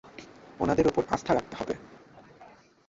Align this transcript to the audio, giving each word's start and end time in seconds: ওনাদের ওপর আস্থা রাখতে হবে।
ওনাদের 0.59 0.85
ওপর 0.87 1.03
আস্থা 1.09 1.31
রাখতে 1.33 1.55
হবে। 1.55 1.73